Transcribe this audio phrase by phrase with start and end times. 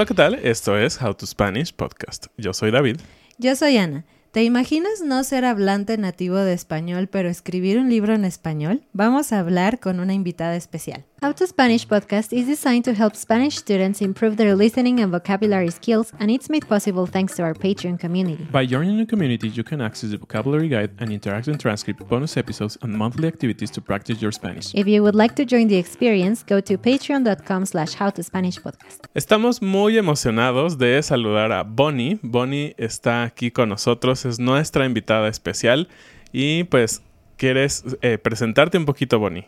[0.00, 0.34] Hola, ¿qué tal?
[0.36, 2.28] Esto es How to Spanish Podcast.
[2.38, 3.00] Yo soy David.
[3.36, 4.06] Yo soy Ana.
[4.32, 8.82] ¿Te imaginas no ser hablante nativo de español, pero escribir un libro en español?
[8.94, 11.04] Vamos a hablar con una invitada especial.
[11.22, 15.68] How to Spanish podcast is designed to help Spanish students improve their listening and vocabulary
[15.68, 18.48] skills, and it's made possible thanks to our Patreon community.
[18.50, 22.78] By joining the community, you can access the vocabulary guide and interactive transcript, bonus episodes,
[22.80, 24.74] and monthly activities to practice your Spanish.
[24.74, 29.04] If you would like to join the experience, go to patreon.com slash howtospanishpodcast.
[29.14, 32.18] Estamos muy emocionados de saludar a Bonnie.
[32.22, 35.88] Bonnie está aquí con nosotros, es nuestra invitada especial.
[36.32, 37.02] Y pues,
[37.36, 39.46] ¿quieres eh, presentarte un poquito, Bonnie?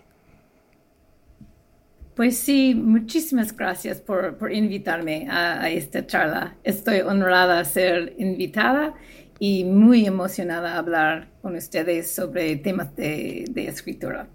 [2.14, 6.56] Pues sí, muchísimas gracias por, por invitarme a, a, esta charla.
[6.62, 8.94] Estoy honrada a ser invitada
[9.38, 14.28] y muy emocionada a hablar con ustedes sobre temas de, de escritura.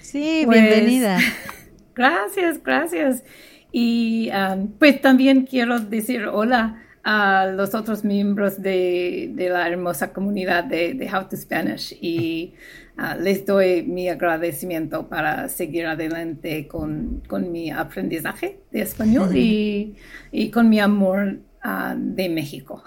[0.00, 1.18] Sí, pues, bienvenida.
[1.94, 3.22] Gracias, gracias.
[3.70, 10.12] Y um, pues también quiero decir hola a los otros miembros de, de la hermosa
[10.12, 12.54] comunidad de, de How to Spanish y
[12.98, 19.96] uh, les doy mi agradecimiento para seguir adelante con, con mi aprendizaje de español y,
[20.32, 22.82] y, con mi amor uh, de México.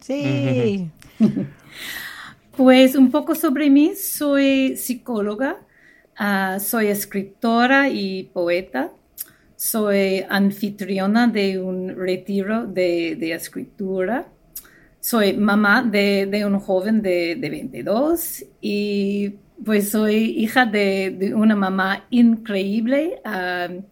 [0.00, 0.90] Sí.
[2.56, 5.56] pues un poco sobre mí, soy psicóloga,
[6.18, 8.92] uh, soy escritora y poeta.
[9.58, 14.28] Soy anfitriona de un retiro de, de escritura.
[15.00, 21.56] Soy mamá de, de un joven de, de, 22 y pues soy hija de, una
[21.56, 23.20] mamá increíble.
[23.24, 23.82] Uh,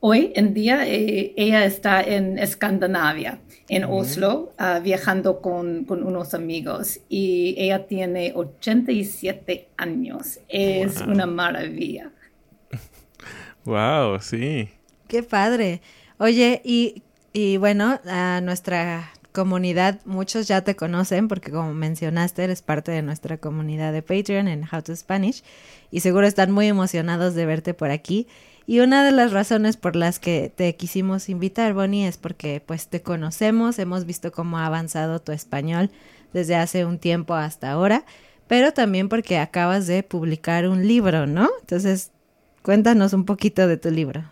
[0.00, 6.34] hoy en día eh, ella está en Escandinavia, en Oslo, uh, viajando con, con, unos
[6.34, 10.40] amigos y ella tiene 87 años.
[10.48, 11.12] Es wow.
[11.12, 12.10] una maravilla.
[13.64, 14.70] Wow, sí.
[15.06, 15.82] Qué padre.
[16.18, 22.62] Oye, y, y bueno, a nuestra comunidad, muchos ya te conocen porque como mencionaste, eres
[22.62, 25.42] parte de nuestra comunidad de Patreon en How to Spanish
[25.90, 28.28] y seguro están muy emocionados de verte por aquí.
[28.66, 32.86] Y una de las razones por las que te quisimos invitar, Bonnie, es porque pues
[32.86, 35.90] te conocemos, hemos visto cómo ha avanzado tu español
[36.32, 38.04] desde hace un tiempo hasta ahora,
[38.46, 41.50] pero también porque acabas de publicar un libro, ¿no?
[41.60, 42.12] Entonces,
[42.62, 44.24] cuéntanos un poquito de tu libro.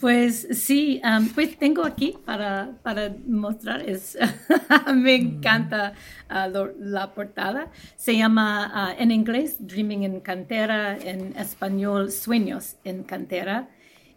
[0.00, 4.18] Pues sí, um, pues tengo aquí para, para mostrar, es,
[4.94, 5.94] me encanta
[6.30, 7.70] uh, lo, la portada.
[7.96, 13.68] Se llama uh, en inglés Dreaming en Cantera, en español Sueños en Cantera.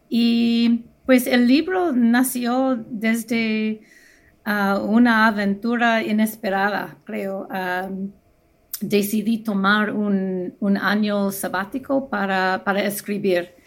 [0.09, 3.81] Y pues el libro nació desde
[4.45, 7.47] uh, una aventura inesperada, creo.
[7.47, 8.11] Um,
[8.81, 13.58] decidí tomar un, un año sabático para, para escribir.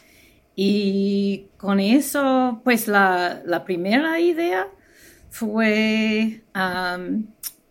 [0.55, 4.69] Y con eso, pues la, primera idea
[5.31, 6.43] fue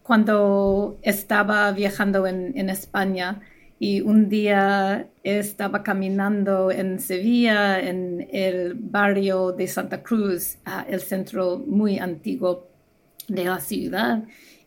[0.03, 3.41] cuando estaba viajando en, España
[3.79, 11.59] y un día estaba caminando en Sevilla, en el barrio de Santa Cruz, el centro
[11.59, 12.67] muy antiguo
[13.27, 14.23] de la ciudad,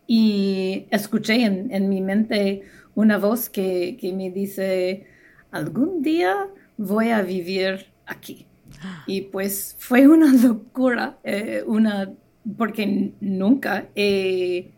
[0.06, 2.62] y escuché en, en mi mente
[2.94, 5.06] una voz que, que me dice,
[5.50, 8.46] algún día voy a vivir aquí.
[9.06, 12.12] Y pues fue una locura, eh, una,
[12.56, 14.72] porque nunca he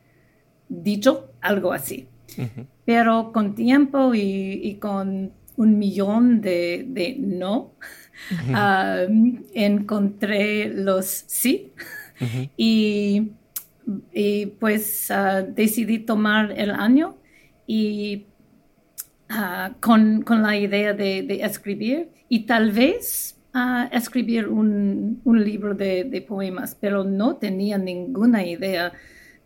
[0.68, 2.08] dicho algo así.
[2.38, 2.66] Uh -huh.
[2.84, 7.72] Pero con tiempo y, y, con un millón de, de no,
[8.30, 9.08] uh -huh.
[9.08, 11.72] uh, encontré los sí.
[12.20, 12.50] -huh.
[12.56, 13.32] y,
[14.12, 17.16] y, pues ah, decidí tomar el año
[17.66, 18.26] y
[19.28, 25.44] ah, con, con, la idea de, de escribir y tal vez uh, escribir un, un
[25.44, 28.92] libro de, de, poemas, pero no tenía ninguna idea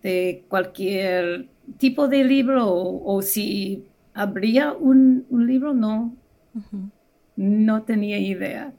[0.02, 1.48] de cualquier
[1.78, 3.84] tipo de libro o, o si
[4.14, 6.14] habría un, un libro, no.
[6.54, 6.90] Uh -huh.
[7.36, 8.72] No tenía idea.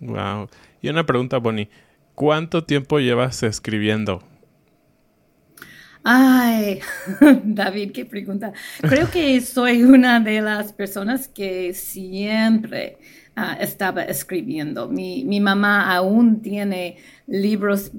[0.00, 0.48] Wow.
[0.82, 1.68] Y una pregunta, Bonnie.
[2.14, 4.22] ¿Cuánto tiempo llevas escribiendo?
[6.02, 6.80] Ay,
[7.44, 8.52] David, qué pregunta.
[8.80, 12.98] Creo que soy una de las personas que siempre
[13.36, 14.88] uh, estaba escribiendo.
[14.88, 17.92] Mi, mi, mamá aún tiene libros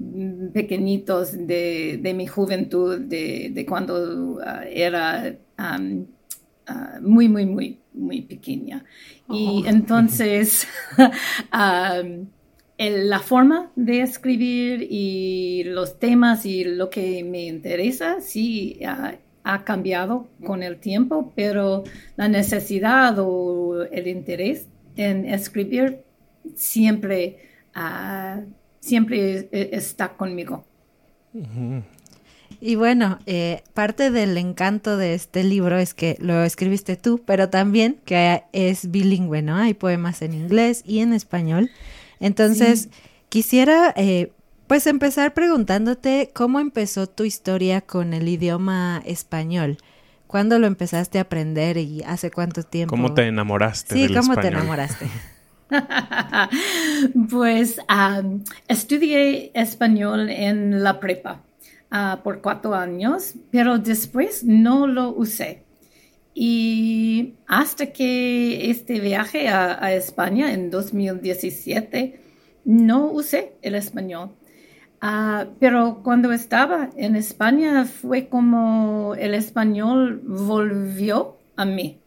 [0.53, 6.07] pequeñitos de, de mi juventud, de, de cuando uh, era um,
[6.69, 8.83] uh, muy, muy, muy, muy pequeña.
[9.27, 9.36] Oh.
[9.36, 10.68] Y entonces...
[11.53, 12.27] um,
[12.89, 19.18] la forma de escribir y los temas y lo que me interesa sí ha,
[19.63, 21.83] cambiado con el tiempo, pero
[22.16, 26.04] la necesidad o el interés en escribir
[26.56, 27.38] siempre,
[27.75, 28.42] uh,
[28.80, 30.63] siempre está conmigo.
[32.60, 37.50] Y bueno, eh, parte del encanto de este libro es que lo escribiste tú, pero
[37.50, 39.56] también que es bilingüe, ¿no?
[39.56, 41.72] Hay poemas en inglés y en español.
[42.22, 42.90] Entonces,
[43.28, 44.32] quisiera eh,
[44.68, 49.78] pues empezar preguntándote cómo empezó tu historia con el idioma español.
[50.28, 52.92] ¿Cuándo lo empezaste a aprender y hace cuánto tiempo?
[52.92, 53.96] ¿Cómo te enamoraste?
[53.96, 55.08] Sí, ¿cómo te enamoraste?
[57.30, 57.78] pues
[58.68, 61.42] estudié español en la prepa
[61.92, 65.64] uh, por cuatro años, pero después no lo usé.
[66.33, 72.19] Y hasta que este viaje a, España en 2017,
[72.66, 74.31] no usé el español.
[75.04, 82.00] Uh, pero cuando estaba en España fue como el español volvió a mí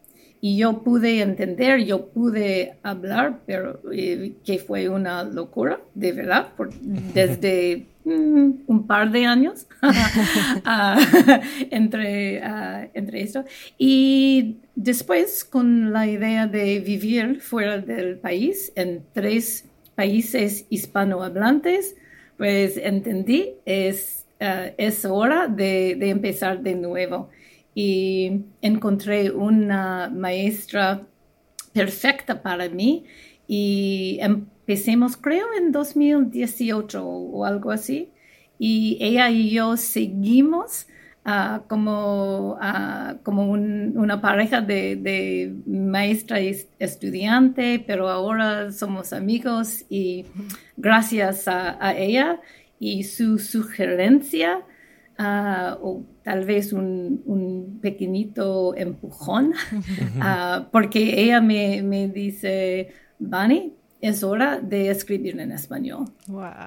[0.45, 6.49] y yo pude entender, yo pude hablar, pero eh, que fue una locura, de verdad,
[6.55, 6.71] por,
[7.15, 9.89] desde mm, un par de años uh,
[11.71, 13.43] entre, uh, entre esto.
[13.79, 19.65] Y después, con la idea de vivir fuera del país, en tres
[19.95, 21.95] países hispanohablantes,
[22.37, 27.31] pues entendí, es, uh, es hora de, de empezar de nuevo
[27.75, 31.05] y encontré una maestra
[31.73, 33.03] perfecta para mí
[33.47, 38.11] y empecemos creo en 2018 o algo así.
[38.57, 40.87] Y ella y yo seguimos
[41.25, 49.83] uh, como, uh, como una pareja de, de, maestra y estudiante, pero ahora somos amigos
[49.89, 50.25] y
[50.77, 52.39] gracias a, a ella
[52.79, 54.61] y su sugerencia
[55.19, 59.53] uh, o tal vez un, un pequeñito empujón,
[60.17, 62.89] uh, porque ella me, me dice,
[63.19, 66.05] Bani, es hora de escribir en español.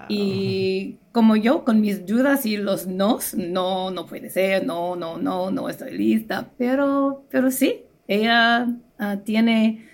[0.08, 5.18] Y como yo, con mis dudas y los nos, no, no puede ser, no, no,
[5.18, 8.66] no, no estoy lista, pero, pero sí, ella
[8.98, 9.84] uh, tiene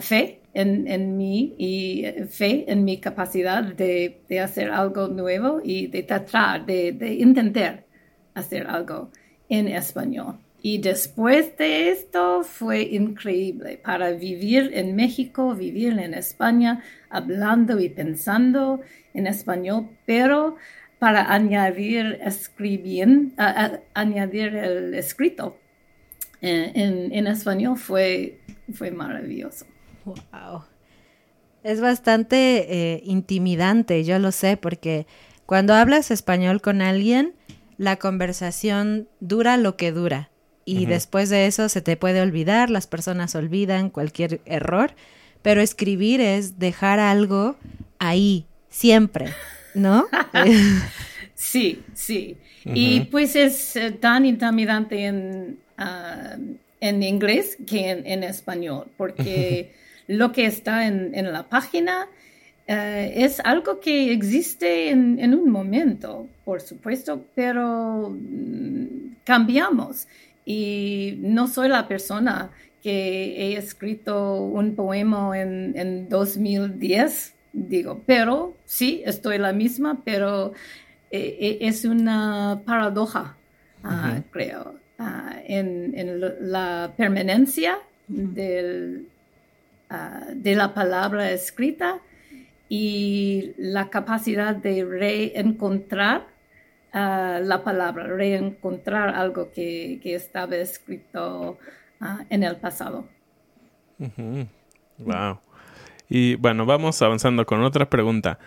[0.00, 5.86] fe en, en, mí y fe en mi capacidad de, de hacer algo nuevo y
[5.86, 7.84] de tratar, de, de entender
[8.34, 9.10] hacer algo
[9.48, 10.38] en español.
[10.62, 17.88] Y después de esto fue increíble para vivir en México, vivir en España, hablando y
[17.88, 18.80] pensando
[19.14, 20.56] en español, pero
[20.98, 23.34] para añadir escribiendo,
[23.94, 25.56] añadir el escrito
[26.42, 28.38] en, en, español fue,
[28.74, 29.66] fue maravilloso.
[30.04, 30.64] Wow.
[31.62, 35.06] Es bastante eh, intimidante, yo lo sé, porque
[35.46, 37.34] cuando hablas español con alguien,
[37.76, 40.30] la conversación dura lo que dura
[40.64, 44.92] y después de eso se te puede olvidar, las personas olvidan cualquier error,
[45.42, 47.56] pero escribir es dejar algo
[47.98, 49.26] ahí, siempre,
[49.74, 50.06] ¿no?
[51.34, 52.36] sí, sí.
[52.64, 56.36] Y pues es eh, tan intimidante en, ah,
[56.80, 59.74] en inglés que en, español, porque
[60.10, 62.08] lo que está en, en la página
[62.72, 70.06] eh, es algo que existe en, un momento, por supuesto, pero mm, cambiamos.
[70.44, 72.92] Y no soy la persona que
[73.36, 80.52] he escrito un poema en, 2010, digo, pero sí, estoy la misma, pero
[81.10, 83.36] eh, eh, es una paradoja,
[83.82, 87.78] ah, creo, ah, en, la permanencia
[89.90, 92.00] ah, de la palabra escrita
[92.68, 96.28] y la capacidad de reencontrar
[96.92, 101.58] ah, la palabra, reencontrar algo que, estaba escrito
[102.00, 103.06] ah, en el pasado.
[104.98, 105.40] Wow.
[106.08, 108.38] Y bueno, vamos avanzando con otra pregunta.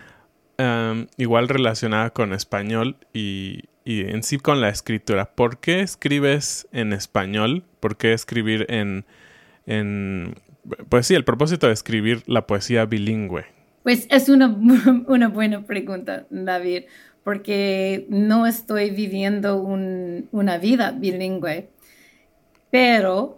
[1.18, 5.26] igual relacionada con español y, y, en sí con la escritura.
[5.36, 7.64] ¿Por qué escribes en español?
[7.80, 9.06] ¿Por qué escribir en,
[9.66, 10.36] en...
[10.90, 13.46] Pues sí, el propósito de escribir la poesía bilingüe.
[13.84, 14.48] Pues es una,
[15.08, 16.84] una buena pregunta, David,
[17.24, 21.70] porque no estoy viviendo una vida bilingüe,
[22.70, 23.38] pero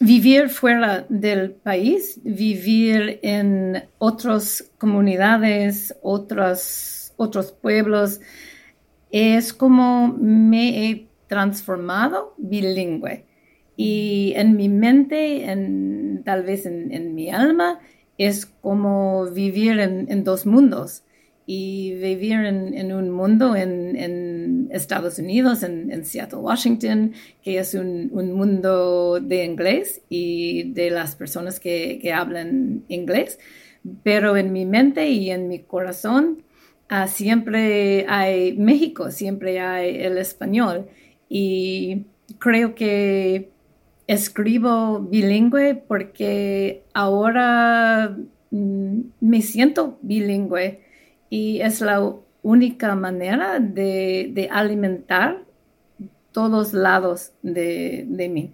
[0.00, 8.20] vivir fuera del país, vivir en otras comunidades, otros, otros pueblos,
[9.10, 13.26] es como me he transformado bilingüe.
[13.76, 17.80] Y en mi mente, en, tal vez en, mi alma,
[18.18, 21.04] es como vivir en, dos mundos
[21.46, 27.12] y vivir en, un mundo en, Estados Unidos, en, Seattle, Washington,
[27.42, 33.38] que es un, mundo de inglés y de las personas que, que, hablan inglés.
[34.02, 36.44] Pero en mi mente y en mi corazón
[36.88, 40.88] ah, siempre hay México, siempre hay el español.
[41.28, 42.04] Y
[42.38, 43.51] creo que
[44.12, 48.16] escribo bilingüe porque ahora
[48.50, 50.80] mm, me siento bilingüe
[51.30, 55.42] y es la única manera de, alimentar
[56.32, 58.52] todos lados de, mí.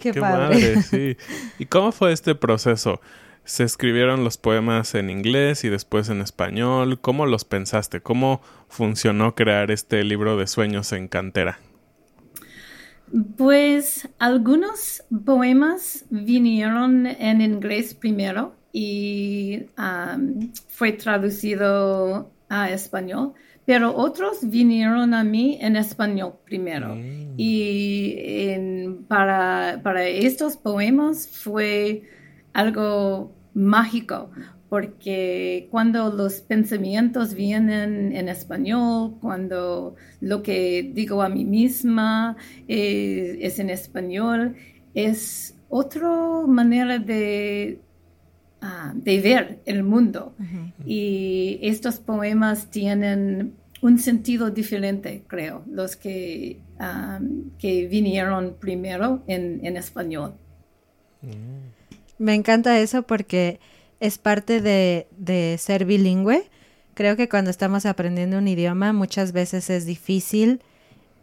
[0.00, 0.82] qué, padre.
[0.82, 1.16] sí.
[1.58, 3.00] ¿Y cómo fue este proceso?
[3.44, 7.00] ¿Se escribieron los poemas en inglés y después en español?
[7.00, 8.00] ¿Cómo los pensaste?
[8.00, 11.58] ¿Cómo funcionó crear este libro de sueños en cantera?
[13.36, 19.66] Pues algunos poemas vinieron en inglés primero y
[20.68, 23.32] fue traducido a español,
[23.64, 26.94] pero otros vinieron a mí en español primero.
[26.94, 27.34] Mm.
[27.36, 32.02] Y para, para estos poemas fue
[32.52, 34.30] algo mágico,
[34.70, 42.36] porque cuando los pensamientos vienen en español, cuando lo que digo a mí misma
[42.68, 44.54] eh, es en español,
[44.94, 46.08] es otra
[46.46, 47.80] manera de,
[48.62, 50.36] ah, de ver el mundo.
[50.86, 57.18] Y estos poemas tienen un sentido diferente, creo, los que, ah,
[57.58, 60.34] que vinieron primero en, español.
[61.22, 61.70] Mm.
[62.18, 63.58] Me encanta eso porque
[64.00, 66.48] es parte de, ser bilingüe.
[66.94, 70.60] Creo que cuando estamos aprendiendo un idioma muchas veces es difícil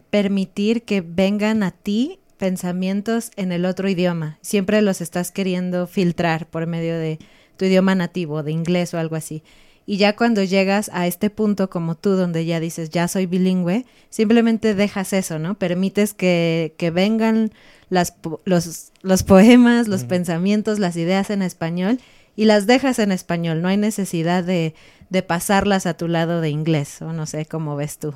[0.09, 4.37] permitir que vengan a ti pensamientos en el otro idioma.
[4.41, 7.19] Siempre los estás queriendo filtrar por medio de
[7.57, 9.43] tu idioma nativo, de inglés o algo así.
[9.89, 13.85] Y ya cuando llegas a este punto como tú, donde ya dices, ya soy bilingüe,
[14.09, 15.55] simplemente dejas eso, ¿no?
[15.55, 17.51] Permites que, que vengan
[17.89, 21.99] las, los, los poemas, los pensamientos, las ideas en español
[22.37, 24.75] y las dejas en español, no hay necesidad de,
[25.25, 28.13] pasarlas a tu lado de inglés, o no sé cómo ves tú.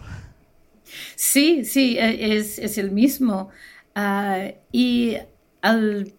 [1.15, 3.49] Sí, sí, e, es, el mismo.
[3.95, 5.17] Ah, y
[5.63, 6.13] el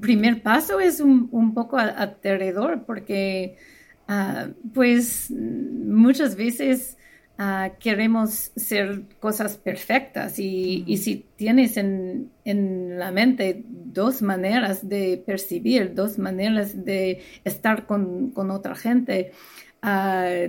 [0.00, 3.58] primer paso es un, poco aterrador porque,
[4.08, 6.96] ah, pues, muchas veces
[7.38, 12.30] Ah, queremos ser cosas perfectas y, si tienes en,
[12.98, 19.32] la mente dos maneras de percibir, dos maneras de estar con, otra gente,
[19.82, 20.46] ah,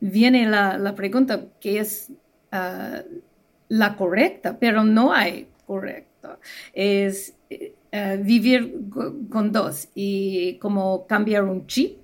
[0.00, 2.10] viene la, pregunta que es
[2.52, 3.02] ah,
[3.68, 6.38] la correcta, pero no hay correcta.
[6.72, 7.74] Es eh,
[8.22, 8.76] vivir
[9.30, 11.99] con dos y como cambiar un chip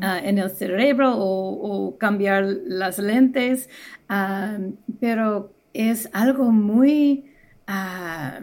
[0.00, 3.68] Ah, en el cerebro o, cambiar las lentes,
[4.08, 4.58] ah,
[5.00, 7.30] pero es algo muy
[7.66, 8.40] ah,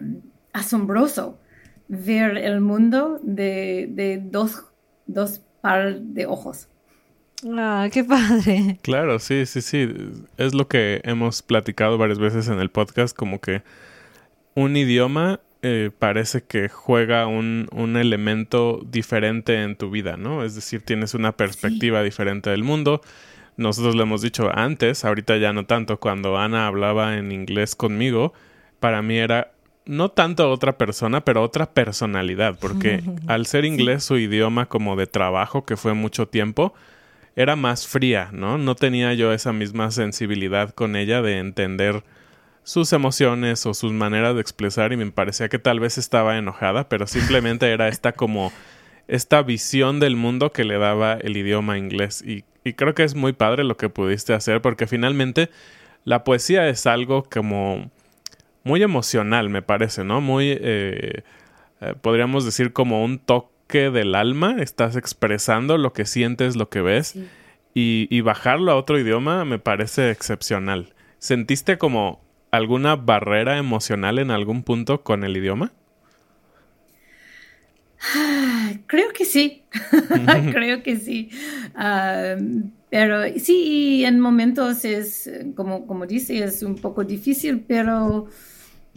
[0.52, 1.38] asombroso
[1.88, 4.64] ver el mundo de, dos,
[5.06, 6.68] dos par de ojos.
[7.46, 8.78] Ah, qué padre.
[8.82, 9.88] Claro, sí, sí, sí.
[10.38, 13.62] Es lo que hemos platicado varias veces en el podcast, como que
[14.54, 20.44] un idioma eh, parece que juega un, un, elemento diferente en tu vida, ¿no?
[20.44, 23.00] Es decir, tienes una perspectiva diferente del mundo.
[23.56, 28.34] Nosotros lo hemos dicho antes, ahorita ya no tanto, cuando Ana hablaba en inglés conmigo,
[28.78, 29.52] para mí era
[29.86, 35.06] no tanto otra persona, pero otra personalidad, porque al ser inglés su idioma como de
[35.06, 36.74] trabajo, que fue mucho tiempo,
[37.36, 38.58] era más fría, ¿no?
[38.58, 42.04] No tenía yo esa misma sensibilidad con ella de entender
[42.64, 46.88] sus emociones o sus maneras de expresar y me parecía que tal vez estaba enojada,
[46.88, 48.52] pero simplemente era esta como
[49.06, 52.44] esta visión del mundo que le daba el idioma inglés y,
[52.76, 55.50] creo que es muy padre lo que pudiste hacer porque finalmente
[56.04, 57.90] la poesía es algo como
[58.62, 60.22] muy emocional me parece, ¿no?
[60.22, 61.22] Muy, eh,
[61.82, 66.80] eh, podríamos decir como un toque del alma, estás expresando lo que sientes, lo que
[66.80, 67.16] ves
[67.74, 70.94] y, y bajarlo a otro idioma me parece excepcional.
[71.18, 72.23] ¿Sentiste como
[72.56, 75.72] alguna barrera emocional en algún punto con el idioma?
[78.86, 79.62] Creo que sí,
[80.52, 81.30] creo que sí.
[82.90, 88.28] pero sí, en momentos es, como, como dice, es un poco difícil, pero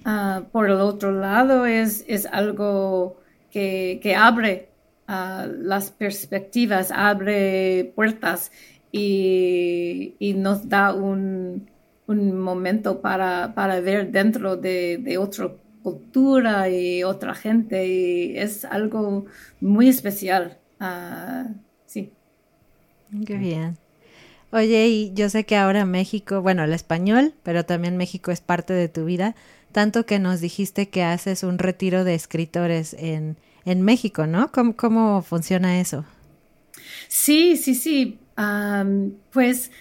[0.04, 3.18] ah, por el otro lado es, es algo
[3.52, 4.70] que, abre
[5.08, 8.52] ah, las perspectivas, abre puertas
[8.92, 11.70] y nos da un,
[12.08, 15.52] un momento para, ver dentro de, otra
[15.84, 19.26] cultura y otra gente y es algo
[19.62, 21.48] muy especial Ah,
[21.86, 22.14] sí.
[23.26, 23.78] Qué bien.
[24.52, 28.74] Oye, y yo sé que ahora México, bueno, el español, pero también México es parte
[28.74, 29.36] de tu vida,
[29.72, 34.52] tanto que nos dijiste que haces un retiro de escritores en, en México, ¿no?
[34.52, 36.06] ¿Cómo, cómo funciona eso?
[37.08, 38.20] Sí, sí, sí.
[39.32, 39.72] pues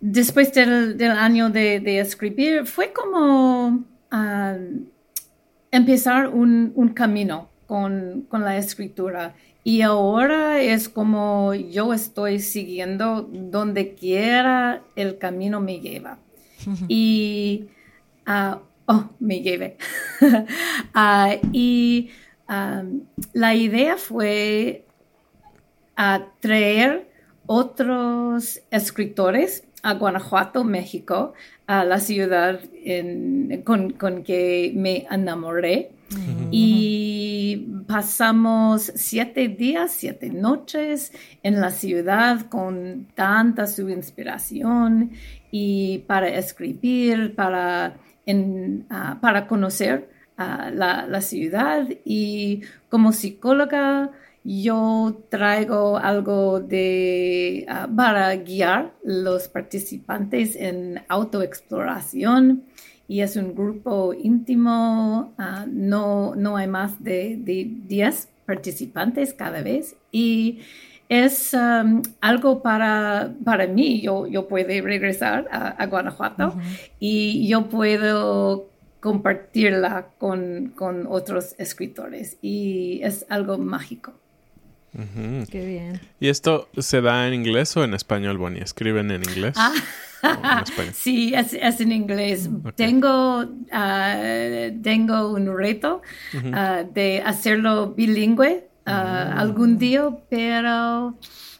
[0.00, 3.84] después del, año de, escribir, fue como
[5.70, 9.34] empezar un, un camino con, con, la escritura.
[9.64, 16.18] Y ahora es como yo estoy siguiendo donde quiera el camino me lleva.
[16.88, 17.66] y,
[18.26, 19.76] uh, oh, me lleve.
[20.22, 22.10] uh, y
[22.48, 23.02] um,
[23.32, 24.86] la idea fue
[26.40, 27.10] traer
[27.46, 31.34] otros escritores a Guanajuato, México,
[31.66, 32.60] a la ciudad
[33.64, 35.92] con, con, que me enamoré.
[36.50, 45.12] Y pasamos siete días, siete noches en la ciudad con tanta su inspiración
[45.50, 47.98] y para escribir, para,
[48.88, 50.08] ah, para conocer
[50.38, 51.86] uh, la, la ciudad.
[52.06, 54.10] Y como psicóloga,
[54.48, 62.64] yo traigo algo de ah, para guiar los participantes en autoexploración.
[63.06, 69.96] Y es un grupo íntimo, ah, no, no hay más de, 10 participantes cada vez.
[70.12, 70.60] Y
[71.10, 76.54] es um, algo para, para mí, yo, yo puedo regresar a, Guanajuato
[76.98, 82.38] y yo puedo compartirla con, con otros escritores.
[82.40, 84.14] Y es algo mágico.
[85.50, 86.00] Qué bien.
[86.18, 88.62] ¿Y esto se da en inglés o en español, Bonnie?
[88.62, 89.54] ¿Escriben en inglés?
[89.56, 89.72] Ah.
[90.92, 92.48] sí, es, en inglés.
[92.74, 94.16] Tengo, ah,
[94.82, 96.02] tengo un reto
[96.52, 98.90] ah, de hacerlo bilingüe mm.
[98.90, 101.16] algún día, pero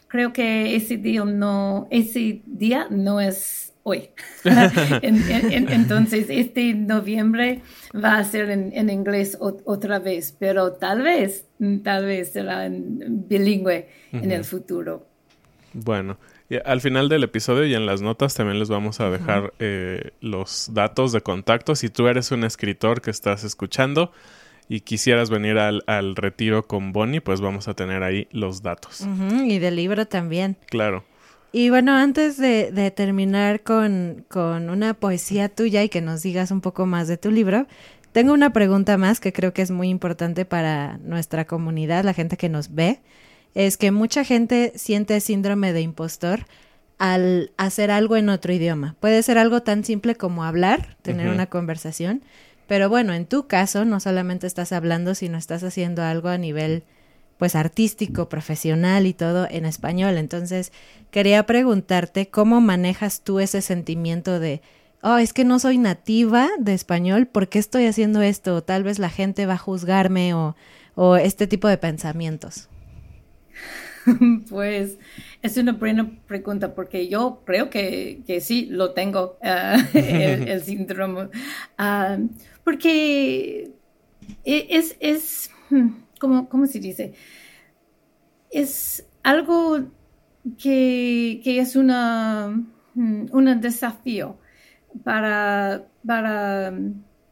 [0.09, 4.09] creo que ese día no, ese día no es hoy.
[5.01, 7.61] entonces, este noviembre
[7.93, 11.47] va a ser en, inglés otra vez, pero tal vez,
[11.83, 15.07] tal vez será en bilingüe en el futuro.
[15.73, 16.17] Bueno,
[16.65, 20.69] al final del episodio y en las notas también les vamos a dejar eh, los
[20.73, 21.75] datos de contacto.
[21.75, 24.11] Si tú eres un escritor que estás escuchando
[24.67, 29.05] y quisieras venir al, retiro con Bonnie, pues vamos a tener ahí los datos.
[29.45, 30.57] y del libro también.
[30.67, 31.03] Claro.
[31.51, 36.85] Y bueno, antes de, terminar con, una poesía tuya y que nos digas un poco
[36.85, 37.67] más de tu libro,
[38.11, 42.37] tengo una pregunta más que creo que es muy importante para nuestra comunidad, la gente
[42.37, 42.99] que nos ve.
[43.55, 46.45] Es que mucha gente siente síndrome de impostor
[46.99, 48.95] al hacer algo en otro idioma.
[48.99, 52.21] Puede ser algo tan simple como hablar, tener una conversación,
[52.67, 56.83] pero bueno, en tu caso no solamente estás hablando, sino estás haciendo algo a nivel
[57.39, 60.17] pues artístico, profesional y todo en español.
[60.17, 60.73] Entonces,
[61.09, 64.61] quería preguntarte cómo manejas tú ese sentimiento de,
[65.01, 68.57] oh, es que no soy nativa de español, ¿por qué estoy haciendo esto?
[68.57, 70.57] O tal vez la gente va a juzgarme o,
[70.95, 72.67] o este tipo de pensamientos.
[74.49, 74.97] Pues
[75.41, 81.29] es una buena pregunta porque yo creo que, que sí lo tengo, ah, el, síndrome.
[81.77, 82.17] Ah,
[82.63, 83.71] porque
[84.43, 85.51] e, es, es
[86.21, 87.13] hmm, ¿cómo, se dice?
[88.51, 89.79] Es algo
[90.57, 92.49] que, es una,
[92.95, 94.37] mm, un desafío
[95.03, 96.73] para, para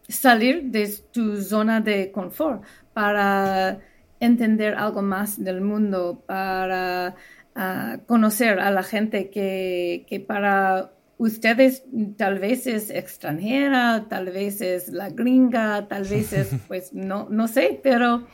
[0.08, 3.80] salir de tu zona de confort, para
[4.20, 7.16] entender algo más del mundo, para
[7.56, 11.84] ah, conocer a la gente que, que, para ustedes
[12.18, 17.48] tal vez es extranjera, tal vez es la gringa, tal vez es, pues no, no
[17.48, 18.28] sé, pero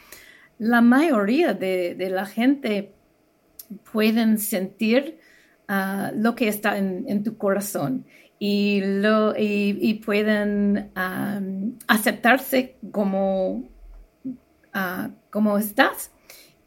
[0.58, 2.94] la mayoría de, la gente
[3.92, 5.20] pueden sentir
[5.68, 8.06] ah, lo que está en, tu corazón
[8.40, 10.92] y, pueden
[11.88, 13.70] aceptarse como,
[14.74, 16.12] ah, como estás.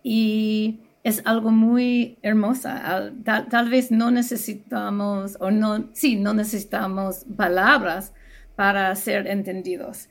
[0.02, 2.68] Y es algo muy hermoso.
[3.24, 8.12] Tal, vez no necesitamos, o no, sí, no necesitamos palabras
[8.56, 10.08] para ser entendidos,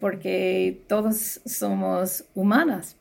[0.00, 2.97] porque todos somos humanas.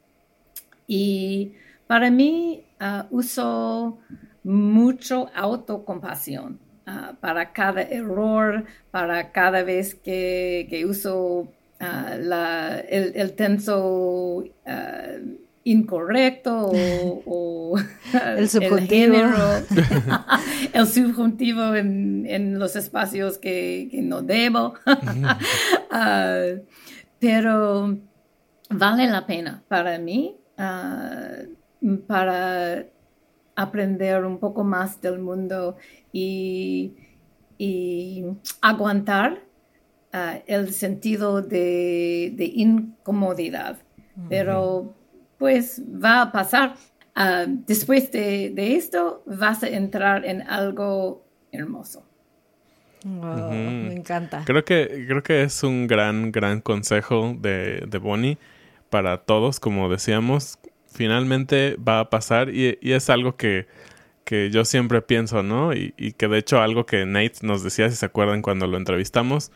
[0.88, 1.52] Y
[1.86, 4.00] para mí uh, uso
[4.43, 11.50] mucho autocompasión uh, para cada error, para cada vez que, uso
[11.82, 14.45] uh, el, tenso
[15.65, 16.71] incorrecto
[17.26, 17.78] o,
[18.38, 19.17] el subjuntivo,
[20.73, 24.76] el, subjuntivo en, los espacios que, que no debo.
[27.19, 27.97] pero
[28.69, 30.37] vale la pena para mí
[32.08, 32.86] para
[33.56, 35.78] aprender un poco más del mundo
[36.12, 36.93] y,
[38.62, 39.41] aguantar
[40.13, 43.78] ah, el sentido de, incomodidad.
[44.30, 44.96] Pero
[45.38, 46.76] pues va a pasar.
[47.15, 52.04] Ah, después de, esto vas a entrar en algo hermoso.
[53.04, 54.43] Me encanta.
[54.46, 58.38] Creo que, creo que es un gran, gran consejo de, de Bonnie
[58.89, 60.60] para todos, como decíamos.
[60.88, 63.67] Finalmente va a pasar y, es algo que,
[64.23, 65.73] que, yo siempre pienso, ¿no?
[65.73, 68.78] Y, y, que de hecho algo que Nate nos decía, si se acuerdan cuando lo
[68.78, 69.52] entrevistamos,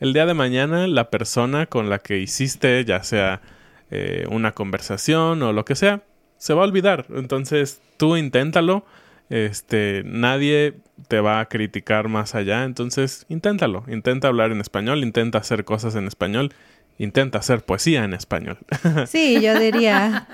[0.00, 3.40] el día de mañana la persona con la que hiciste, ya sea
[3.90, 6.02] eh, una conversación o lo que sea,
[6.36, 7.06] se va a olvidar.
[7.10, 8.84] Entonces tú inténtalo.
[9.30, 10.74] Este, nadie
[11.08, 12.64] te va a criticar más allá.
[12.64, 13.84] Entonces inténtalo.
[13.88, 16.52] Intenta hablar en español, intenta hacer cosas en español,
[16.98, 18.58] intenta hacer poesía en español.
[19.06, 20.26] Sí, yo diría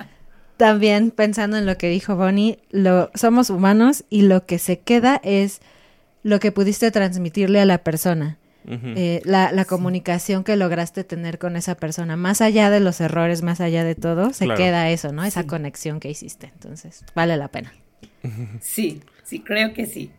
[0.57, 5.20] también pensando en lo que dijo Bonnie, lo, somos humanos y lo que se queda
[5.22, 5.61] es
[6.22, 8.38] lo que pudiste transmitirle a la persona.
[8.66, 13.61] Eh, la, comunicación que lograste tener con esa persona, más allá de los errores, más
[13.61, 15.22] allá de todo, se queda eso, ¿no?
[15.22, 16.50] Esa conexión que hiciste.
[16.55, 17.74] Entonces, vale la pena.
[18.61, 20.11] Sí, sí, creo que sí.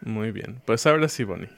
[0.00, 0.62] Muy bien.
[0.64, 1.50] Pues ahora sí, Bonnie.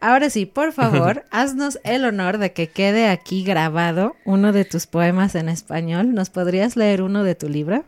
[0.00, 4.86] Ahora sí, por favor, haznos el honor de que quede aquí grabado uno de tus
[4.86, 6.14] poemas en español.
[6.14, 7.84] ¿Nos podrías leer uno de tu libro?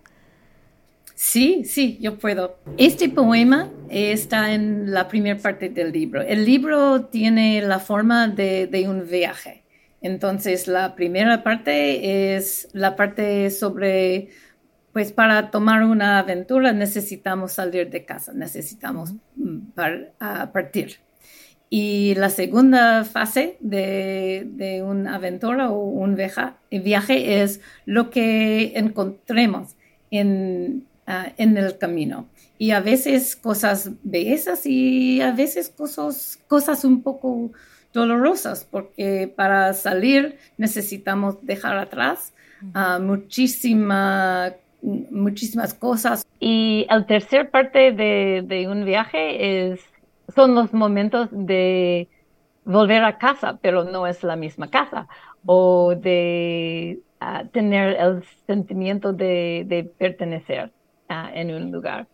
[1.14, 2.60] Sí, sí, yo puedo.
[2.76, 6.22] Este poema está en la primera parte del libro.
[6.22, 9.64] El libro tiene la forma de, un viaje.
[10.00, 14.28] Entonces, la primera parte es la parte sobre,
[14.92, 19.72] pues para tomar una aventura necesitamos salir de casa, necesitamos mm,
[20.52, 21.00] partir.
[21.70, 26.16] Y la segunda fase de, una aventura o un
[26.70, 29.76] viaje es lo que encontremos
[30.10, 32.28] en, Ah, en el camino.
[32.58, 37.50] Y a veces cosas bellezas y a veces cosas, cosas un poco
[37.94, 42.34] dolorosas, porque para salir necesitamos dejar atrás
[42.74, 44.52] uh, muchísimas
[45.78, 46.26] cosas.
[46.38, 49.80] Y la tercera parte de, de, un viaje es,
[50.34, 52.08] son los momentos de
[52.64, 55.08] volver a casa, pero no es la misma casa,
[55.46, 60.72] o de ah, tener el sentimiento de, de pertenecer
[61.08, 62.06] en un lugar.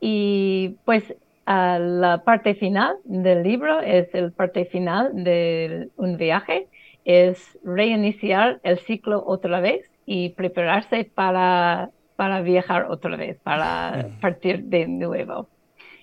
[0.00, 1.14] Y pues
[1.46, 6.68] la parte final del libro es el parte final de un viaje,
[7.04, 14.64] es reiniciar el ciclo otra vez y prepararse para, para viajar otra vez, para partir
[14.64, 15.48] de nuevo.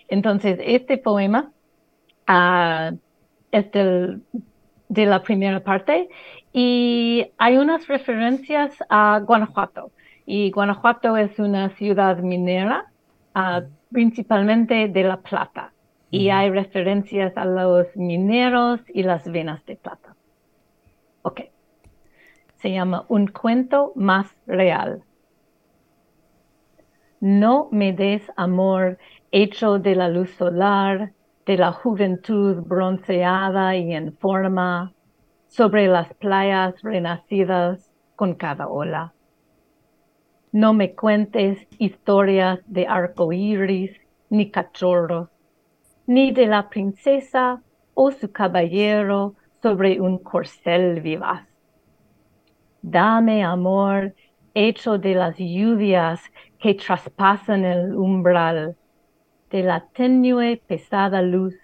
[0.08, 1.52] Entonces, este poema
[2.30, 2.98] uh,
[3.52, 6.10] es de la primera parte
[6.54, 9.91] y hay unas referencias a Guanajuato.
[10.26, 12.91] Y Guanajuato es una ciudad minera,
[13.34, 15.74] ah, principalmente de la plata.
[16.10, 20.15] Y hay referencias a los mineros y las venas de plata.
[21.22, 21.41] Ok.
[22.56, 25.04] Se llama Un cuento más real.
[27.20, 28.98] No me des amor
[29.32, 31.13] hecho de la luz solar,
[31.46, 34.94] de la juventud bronceada y en forma,
[35.48, 39.13] sobre las playas renacidas con cada ola.
[40.52, 43.92] No me cuentes historias de arcoíris
[44.30, 45.30] ni cachorros,
[46.06, 47.62] ni de la princesa
[47.94, 51.48] o su caballero sobre un corcel vivaz.
[52.82, 54.13] Dame amor
[54.54, 56.22] hecho de las lluvias
[56.60, 58.76] que traspasan el umbral,
[59.50, 61.56] de la tenue pesada luz,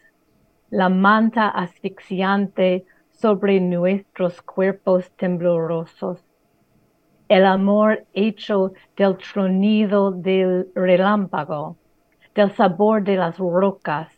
[0.69, 6.26] la manta asfixiante sobre nuestros cuerpos temblorosos
[7.34, 11.78] el amor hecho del tronido del relámpago,
[12.36, 14.10] del sabor de las rocas,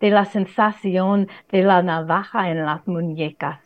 [0.00, 3.60] de la sensación de la navaja en las muñecas.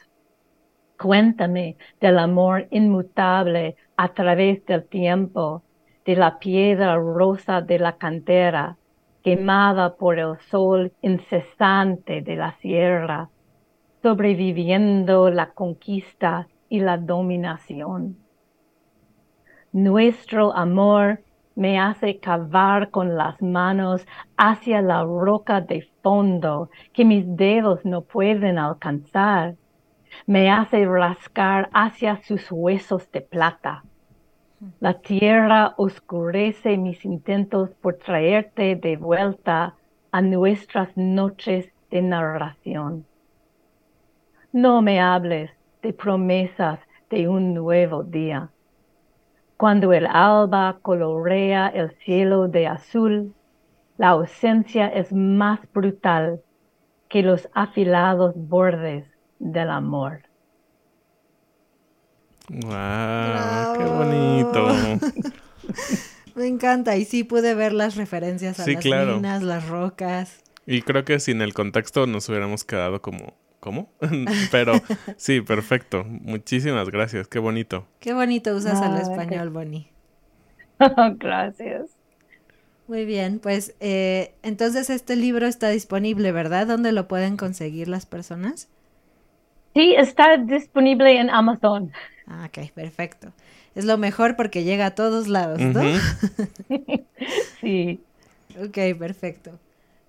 [0.99, 5.63] Cuéntame del amor inmutable a través del tiempo,
[6.05, 8.77] de la piedra rosa de la cantera,
[9.27, 13.29] quemada por el sol incesante de la sierra,
[14.01, 18.19] sobreviviendo la conquista y la dominación.
[19.73, 21.25] Nuestro amor
[21.57, 28.03] me hace cavar con las manos hacia la roca de fondo que mis dedos no
[28.03, 29.57] pueden alcanzar.
[30.29, 33.83] Me hace rascar hacia sus huesos de plata.
[34.81, 39.79] La tierra oscurece mis intentos por traerte de vuelta
[40.13, 43.09] a nuestras noches de narración.
[44.53, 48.53] No me hables de promesas de un nuevo día
[49.57, 53.35] Cuando el alba colorea el cielo de azul,
[53.99, 56.43] la ausencia es más brutal
[57.09, 59.07] que los afilados bordes
[59.39, 60.26] del amor.
[62.49, 63.79] ¡Wow!
[63.79, 64.69] ¡Qué bonito!
[66.35, 66.97] Me encanta.
[66.97, 70.43] Y sí pude ver las referencias a las minas, las rocas.
[70.67, 73.91] Y creo que sin el contexto nos hubiéramos quedado como, ¿cómo?
[74.51, 74.75] Pero
[75.17, 76.05] sí, perfecto.
[76.05, 77.29] Muchísimas gracias.
[77.29, 77.87] Qué bonito.
[78.01, 79.91] Qué bonito usas el español, Bonnie.
[81.19, 81.91] gracias.
[82.89, 86.69] Muy bien, pues eh, entonces este libro está disponible, ¿verdad?
[86.69, 88.69] ¿Dónde lo pueden conseguir las personas?
[89.75, 91.93] Sí, está disponible en Amazon.
[92.27, 93.33] Ah, ok, perfecto.
[93.75, 95.81] Es lo mejor porque llega a todos lados, ¿no?
[97.61, 98.01] sí.
[98.59, 99.59] Ok, perfecto.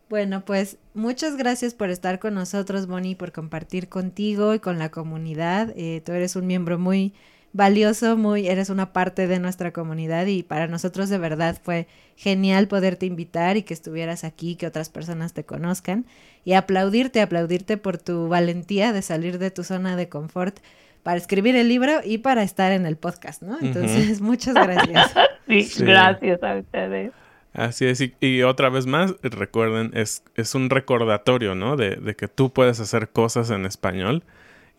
[0.10, 4.90] Bueno, pues muchas gracias por estar con nosotros, Bonnie, por compartir contigo y con la
[4.90, 5.74] comunidad.
[5.76, 7.14] Eh, tú eres un miembro muy
[7.52, 12.68] valioso, muy, eres una parte de nuestra comunidad y para nosotros de verdad fue genial
[12.68, 16.06] poderte invitar y que estuvieras aquí, que otras personas te conozcan
[16.46, 20.60] y aplaudirte, aplaudirte por tu valentía de salir de tu zona de confort
[21.08, 23.58] para escribir el libro y para estar en el podcast, ¿no?
[23.62, 25.14] Entonces, muchas gracias.
[25.48, 27.14] sí, gracias a ustedes.
[27.54, 31.78] Así es, y, otra vez más, recuerden, es, es un recordatorio, ¿no?
[31.78, 34.24] De, de, que tú puedes hacer cosas en español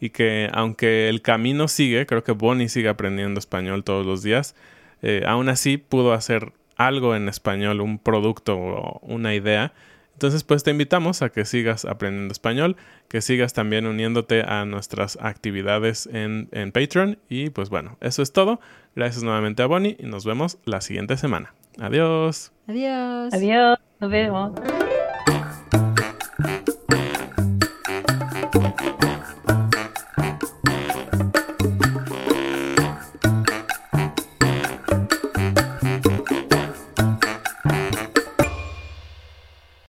[0.01, 4.55] y que aunque el camino sigue, creo que Bonnie sigue aprendiendo español todos los días,
[5.01, 9.73] eh, aún así pudo hacer algo en español, un producto o una idea
[10.19, 12.75] entonces, pues te invitamos a que sigas aprendiendo español,
[13.07, 17.21] que sigas también uniéndote a nuestras actividades en, en Patreon.
[17.29, 18.59] Y pues bueno, eso es todo.
[18.97, 21.55] Gracias nuevamente a Bonnie y nos vemos la siguiente semana.
[21.79, 22.51] Adiós.
[22.67, 23.33] Adiós.
[23.33, 23.79] Adiós.
[24.01, 24.51] Nos vemos.